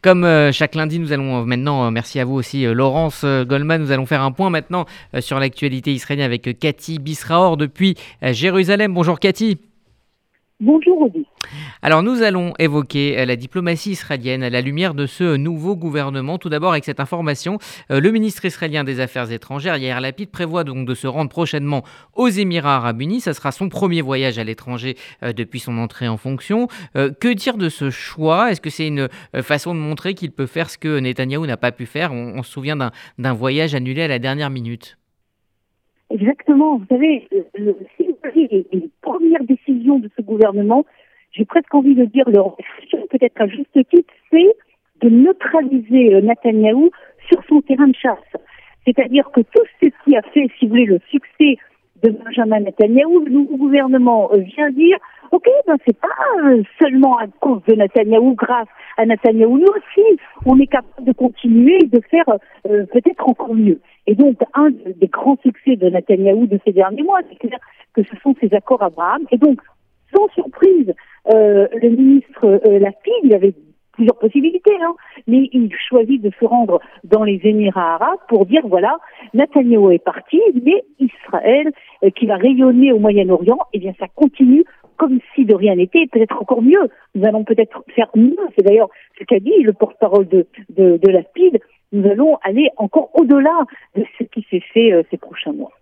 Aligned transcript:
Comme 0.00 0.22
euh, 0.22 0.52
chaque 0.52 0.76
lundi, 0.76 1.00
nous 1.00 1.12
allons 1.12 1.40
euh, 1.40 1.44
maintenant, 1.44 1.84
euh, 1.84 1.90
merci 1.90 2.20
à 2.20 2.24
vous 2.24 2.34
aussi 2.34 2.64
Laurence 2.64 3.24
Goldman, 3.24 3.82
nous 3.82 3.90
allons 3.90 4.06
faire 4.06 4.22
un 4.22 4.30
point 4.30 4.48
maintenant 4.48 4.86
sur 5.18 5.40
l'actualité 5.40 5.92
israélienne 5.92 6.26
avec 6.26 6.56
Cathy 6.60 7.00
Bisraor 7.00 7.56
depuis 7.56 7.96
Jérusalem. 8.22 8.94
Bonjour 8.94 9.18
Cathy. 9.18 9.58
Bonjour 10.60 11.02
Audi. 11.02 11.24
Alors 11.82 12.02
nous 12.02 12.22
allons 12.22 12.52
évoquer 12.58 13.16
euh, 13.16 13.24
la 13.26 13.36
diplomatie 13.36 13.92
israélienne 13.92 14.42
à 14.42 14.50
la 14.50 14.60
lumière 14.60 14.92
de 14.92 15.06
ce 15.06 15.36
nouveau 15.36 15.76
gouvernement. 15.76 16.36
Tout 16.36 16.48
d'abord 16.48 16.72
avec 16.72 16.84
cette 16.84 16.98
information, 16.98 17.58
euh, 17.92 18.00
le 18.00 18.10
ministre 18.10 18.44
israélien 18.44 18.82
des 18.82 18.98
Affaires 18.98 19.30
étrangères, 19.30 19.76
Yair 19.76 20.00
Lapid, 20.00 20.32
prévoit 20.32 20.64
donc 20.64 20.84
de 20.84 20.94
se 20.94 21.06
rendre 21.06 21.30
prochainement 21.30 21.84
aux 22.16 22.26
Émirats 22.26 22.74
arabes 22.74 23.00
unis. 23.00 23.20
Ce 23.20 23.34
sera 23.34 23.52
son 23.52 23.68
premier 23.68 24.02
voyage 24.02 24.40
à 24.40 24.42
l'étranger 24.42 24.96
euh, 25.22 25.32
depuis 25.32 25.60
son 25.60 25.78
entrée 25.78 26.08
en 26.08 26.16
fonction. 26.16 26.66
Que 26.94 27.32
dire 27.32 27.56
de 27.56 27.68
ce 27.68 27.90
choix? 27.90 28.50
Est-ce 28.50 28.60
que 28.60 28.70
c'est 28.70 28.88
une 28.88 29.08
façon 29.42 29.74
de 29.74 29.78
montrer 29.78 30.14
qu'il 30.14 30.32
peut 30.32 30.46
faire 30.46 30.70
ce 30.70 30.78
que 30.78 30.98
Netanyahou 30.98 31.46
n'a 31.46 31.56
pas 31.56 31.70
pu 31.70 31.86
faire? 31.86 32.12
On, 32.12 32.42
se 32.42 32.50
souvient 32.50 32.76
d'un 32.76 33.32
voyage 33.32 33.76
annulé 33.76 34.02
à 34.02 34.08
la 34.08 34.18
dernière 34.18 34.50
minute. 34.50 34.98
Exactement. 36.10 36.78
Vous 36.78 36.86
savez, 36.88 37.28
les, 38.34 38.66
les 38.72 38.90
premières 39.02 39.44
décisions 39.44 39.98
de 39.98 40.10
ce 40.16 40.22
gouvernement, 40.22 40.84
j'ai 41.32 41.44
presque 41.44 41.74
envie 41.74 41.94
de 41.94 42.04
dire 42.04 42.28
leur 42.28 42.56
peut-être 43.10 43.40
à 43.40 43.46
juste 43.46 43.72
titre, 43.72 44.12
c'est 44.30 44.54
de 45.00 45.08
neutraliser 45.08 46.14
euh, 46.14 46.20
Netanyahou 46.20 46.90
sur 47.28 47.42
son 47.48 47.60
terrain 47.60 47.88
de 47.88 47.94
chasse. 47.94 48.18
C'est-à-dire 48.84 49.30
que 49.32 49.40
tout 49.40 49.64
ce 49.80 49.88
qui 50.04 50.16
a 50.16 50.22
fait, 50.22 50.48
si 50.58 50.66
vous 50.66 50.70
voulez, 50.70 50.86
le 50.86 51.00
succès 51.10 51.58
de 52.02 52.10
Benjamin 52.10 52.60
Netanyahou, 52.60 53.20
le 53.24 53.30
nouveau 53.30 53.56
gouvernement 53.56 54.30
euh, 54.32 54.38
vient 54.38 54.70
dire 54.70 54.96
Ok, 55.30 55.46
ben 55.66 55.76
c'est 55.86 55.98
pas 56.00 56.08
euh, 56.46 56.62
seulement 56.80 57.18
à 57.18 57.26
cause 57.40 57.60
de 57.68 57.74
Netanyahou, 57.74 58.34
grâce 58.34 58.68
à 58.96 59.04
Netanyahou, 59.04 59.58
nous 59.58 59.66
aussi, 59.66 60.18
on 60.46 60.58
est 60.58 60.66
capable 60.66 61.06
de 61.06 61.12
continuer 61.12 61.76
et 61.82 61.86
de 61.86 62.00
faire 62.10 62.24
peut-être 62.64 63.28
encore 63.28 63.54
mieux. 63.54 63.78
Et 64.06 64.14
donc, 64.14 64.38
un 64.54 64.70
des 64.70 65.06
grands 65.06 65.36
succès 65.42 65.76
de 65.76 65.90
Netanyahou 65.90 66.46
de 66.46 66.58
ces 66.64 66.72
derniers 66.72 67.02
mois, 67.02 67.20
c'est 67.28 67.38
que 67.98 68.08
ce 68.08 68.20
sont 68.22 68.34
ces 68.40 68.54
accords 68.54 68.82
Abraham. 68.82 69.22
Et 69.32 69.38
donc, 69.38 69.60
sans 70.14 70.28
surprise, 70.28 70.94
euh, 71.32 71.66
le 71.74 71.88
ministre 71.90 72.44
euh, 72.44 72.90
il 73.24 73.34
avait 73.34 73.54
plusieurs 73.92 74.18
possibilités, 74.18 74.76
hein, 74.80 74.94
mais 75.26 75.48
il 75.52 75.68
choisit 75.88 76.22
de 76.22 76.30
se 76.38 76.44
rendre 76.44 76.80
dans 77.02 77.24
les 77.24 77.40
Émirats 77.42 77.94
arabes 77.94 78.20
pour 78.28 78.46
dire 78.46 78.62
voilà, 78.66 78.96
Netanyahu 79.34 79.92
est 79.92 80.04
parti, 80.04 80.40
mais 80.64 80.84
Israël, 81.00 81.72
euh, 82.04 82.10
qui 82.10 82.26
va 82.26 82.36
rayonner 82.36 82.92
au 82.92 83.00
Moyen-Orient, 83.00 83.58
eh 83.72 83.80
bien 83.80 83.92
ça 83.98 84.06
continue 84.14 84.64
comme 84.96 85.18
si 85.34 85.44
de 85.44 85.54
rien 85.54 85.76
n'était, 85.76 86.06
peut-être 86.10 86.40
encore 86.40 86.62
mieux. 86.62 86.90
Nous 87.14 87.24
allons 87.24 87.44
peut-être 87.44 87.84
faire 87.94 88.10
mieux. 88.16 88.36
C'est 88.56 88.64
d'ailleurs 88.64 88.88
ce 89.18 89.24
qu'a 89.24 89.38
dit 89.38 89.62
le 89.62 89.72
porte-parole 89.72 90.26
de, 90.26 90.46
de, 90.70 90.96
de. 90.96 91.60
Nous 91.92 92.08
allons 92.08 92.36
aller 92.42 92.68
encore 92.76 93.10
au-delà 93.14 93.64
de 93.96 94.04
ce 94.18 94.24
qui 94.24 94.46
s'est 94.50 94.62
fait 94.72 94.92
euh, 94.92 95.02
ces 95.10 95.16
prochains 95.16 95.52
mois. 95.52 95.72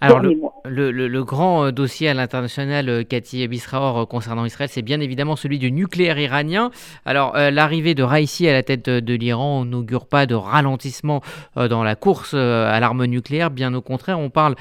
Alors, 0.00 0.20
le, 0.20 0.90
le, 0.90 1.24
grand 1.24 1.66
euh, 1.66 1.72
dossier 1.72 2.08
à 2.08 2.14
l'international, 2.14 2.88
euh, 2.88 3.02
Cathy 3.02 3.46
Bisraor, 3.48 3.98
euh, 3.98 4.04
concernant 4.04 4.44
Israël, 4.44 4.68
c'est 4.70 4.82
bien 4.82 5.00
évidemment 5.00 5.36
celui 5.36 5.58
du 5.58 5.72
nucléaire 5.72 6.18
iranien. 6.18 6.70
Alors, 7.06 7.34
l'arrivée 7.36 7.94
de 7.94 8.02
Raisi 8.02 8.46
à 8.48 8.52
la 8.52 8.62
tête 8.62 8.90
de, 8.90 9.14
l'Iran 9.14 9.64
n'augure 9.64 10.06
pas 10.06 10.26
de 10.26 10.34
ralentissement 10.34 11.22
dans 11.56 11.82
la 11.82 11.94
course 11.96 12.34
à 12.34 12.78
l'arme 12.80 13.04
nucléaire. 13.06 13.50
Bien 13.50 13.72
au 13.74 13.80
contraire, 13.80 14.18
on 14.18 14.28
parle 14.28 14.56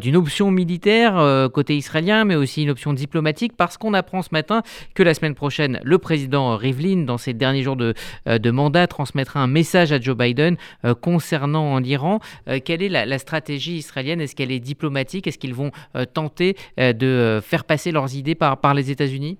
d'une 0.00 0.16
option 0.16 0.50
militaire 0.50 1.48
côté 1.52 1.76
israélien, 1.76 2.24
mais 2.24 2.34
aussi 2.34 2.62
une 2.62 2.70
option 2.70 2.92
diplomatique, 2.92 3.56
parce 3.56 3.78
qu'on 3.78 3.94
apprend 3.94 4.22
ce 4.22 4.28
matin 4.32 4.62
que 4.94 5.02
la 5.02 5.14
semaine 5.14 5.34
prochaine, 5.34 5.80
le 5.82 5.98
président 5.98 6.56
Rivlin, 6.56 7.04
dans 7.04 7.18
ses 7.18 7.32
derniers 7.32 7.62
jours 7.62 7.76
de, 7.76 7.94
de 8.26 8.50
mandat, 8.50 8.86
transmettra 8.86 9.40
un 9.40 9.46
message 9.46 9.92
à 9.92 10.00
Joe 10.00 10.16
Biden 10.16 10.56
concernant 11.00 11.78
l'Iran. 11.78 12.20
quelle 12.64 12.82
est 12.82 12.88
la, 12.88 13.06
la 13.06 13.18
stratégie 13.18 13.76
israélienne? 13.76 14.20
Est-ce 14.20 14.34
qu'elle 14.34 14.52
est 14.52 14.60
Est-ce 15.26 15.38
qu'ils 15.38 15.54
vont 15.54 15.70
euh, 15.96 16.04
tenter 16.04 16.54
euh, 16.78 16.92
de 16.92 17.06
euh, 17.06 17.40
faire 17.40 17.64
passer 17.64 17.92
leurs 17.92 18.16
idées 18.16 18.34
par, 18.34 18.74
les 18.74 18.90
États-Unis? 18.90 19.38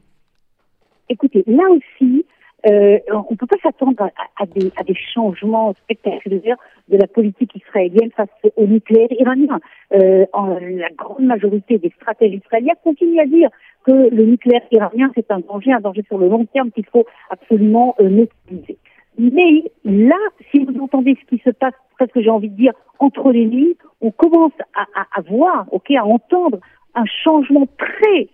Écoutez, 1.08 1.44
là 1.46 1.64
aussi, 1.70 2.24
on 2.66 3.26
ne 3.30 3.36
peut 3.36 3.46
pas 3.46 3.58
s'attendre 3.62 4.08
à, 4.38 4.46
des, 4.46 4.72
à, 4.76 4.84
des, 4.84 4.94
changements 4.94 5.74
spectaculaires 5.84 6.56
de 6.88 6.96
la 6.96 7.06
politique 7.06 7.54
israélienne 7.54 8.10
face 8.16 8.30
au 8.56 8.66
nucléaire 8.66 9.12
iranien. 9.12 9.60
la 9.90 10.88
grande 10.96 11.26
majorité 11.26 11.76
des 11.78 11.92
stratèges 12.00 12.32
israéliens 12.32 12.72
continuent 12.82 13.20
à 13.20 13.26
dire 13.26 13.50
que 13.86 13.92
le 13.92 14.24
nucléaire 14.24 14.62
iranien, 14.70 15.10
c'est 15.14 15.30
un 15.30 15.40
danger, 15.40 15.72
un 15.72 15.80
danger 15.80 16.04
sur 16.06 16.16
le 16.16 16.28
long 16.28 16.46
terme 16.46 16.70
qu'il 16.70 16.86
faut 16.86 17.04
absolument 17.28 17.94
neutraliser. 18.00 18.78
Mais 19.18 19.64
là, 19.84 20.18
si 20.50 20.64
vous 20.64 20.80
entendez 20.80 21.16
ce 21.20 21.36
qui 21.36 21.42
se 21.42 21.50
passe, 21.50 21.74
presque 21.96 22.20
j'ai 22.20 22.30
envie 22.30 22.50
de 22.50 22.56
dire, 22.56 22.72
entre 22.98 23.30
les 23.32 23.44
lignes, 23.44 23.74
on 24.00 24.10
commence 24.10 24.52
à, 24.74 24.86
à, 25.16 25.20
voir, 25.22 25.66
ok, 25.72 25.90
à 25.92 26.04
entendre 26.04 26.58
un 26.94 27.04
changement 27.24 27.66
très 27.78 28.28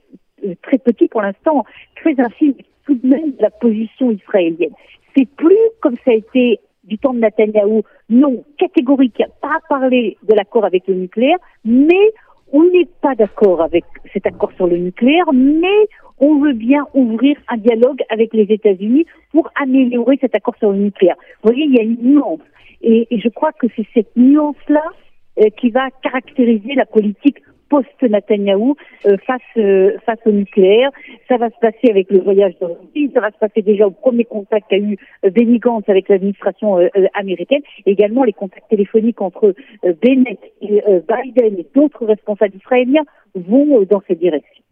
euh, 0.44 0.54
très 0.62 0.78
petit 0.78 1.08
pour 1.08 1.22
l'instant, 1.22 1.64
très 1.96 2.19
infime 2.19 2.54
tout 2.86 2.94
de 2.94 3.06
même 3.06 3.32
de 3.32 3.42
la 3.42 3.50
position 3.50 4.10
israélienne. 4.10 4.72
C'est 5.16 5.28
plus 5.28 5.56
comme 5.80 5.96
ça 6.04 6.12
a 6.12 6.14
été 6.14 6.60
du 6.84 6.98
temps 6.98 7.12
de 7.12 7.20
Netanyahou, 7.20 7.82
non, 8.08 8.42
catégorique, 8.58 9.22
pas 9.42 9.58
parler 9.69 10.16
de 10.26 10.34
l'accord 10.34 10.64
avec 10.64 10.86
le 10.88 10.94
nucléaire, 10.94 11.36
mais 11.64 12.12
on 12.52 12.64
n'est 12.64 12.88
pas 13.00 13.14
d'accord 13.14 13.62
avec 13.62 13.84
cet 14.12 14.26
accord 14.26 14.50
sur 14.52 14.66
le 14.66 14.78
nucléaire, 14.78 15.26
mais 15.32 15.88
on 16.20 16.38
veut 16.38 16.53
bien 16.53 16.86
ouvrir 16.94 17.36
un 17.48 17.56
dialogue 17.56 18.03
avec 18.10 18.32
les 18.34 18.44
États-Unis 18.44 19.06
pour 19.32 19.50
améliorer 19.60 20.19
cet 20.20 20.34
accord 20.34 20.54
sur 20.58 20.70
le 20.70 20.78
nucléaire. 20.78 21.16
Vous 21.42 21.50
voyez, 21.50 21.64
il 21.64 21.75
y 21.75 21.81
a 21.81 21.82
une 21.82 21.97
nuance. 22.00 22.41
Et, 22.82 23.06
je 23.10 23.28
crois 23.28 23.53
que 23.53 23.66
c'est 23.76 23.86
cette 23.94 24.16
nuance-là 24.16 24.84
euh, 25.38 25.48
qui 25.58 25.70
va 25.70 25.91
caractériser 26.03 26.75
la 26.75 26.86
politique 26.86 27.38
post-Netanyahou 27.69 28.75
euh, 29.06 29.16
face 29.26 29.41
euh, 29.56 29.97
face 30.04 30.19
au 30.25 30.32
nucléaire. 30.32 30.91
Ça 31.28 31.36
va 31.36 31.50
se 31.50 31.58
passer 31.60 31.91
avec 31.91 32.10
le 32.10 32.20
voyage 32.20 32.54
de 32.58 32.66
Russie, 32.66 33.10
ça 33.14 33.20
va 33.20 33.31
se 33.31 33.38
passer 33.38 33.62
déjà 33.62 33.87
au 33.87 33.91
premier 33.91 34.25
contact 34.25 34.69
qu'a 34.70 34.78
eu 34.78 34.97
Benny 35.22 35.58
Gantz 35.58 35.88
avec 35.88 36.08
l'administration 36.08 36.78
américaine, 37.14 37.62
également 37.87 38.25
les 38.25 38.32
contacts 38.32 38.69
téléphoniques 38.69 39.20
entre 39.20 39.54
Bennett 40.02 40.41
et 40.62 40.82
Biden 41.08 41.58
et 41.58 41.66
d'autres 41.75 42.06
responsables 42.06 42.56
israéliens 42.56 43.04
vont 43.34 43.82
dans 43.82 44.02
cette 44.08 44.19
direction. 44.19 44.64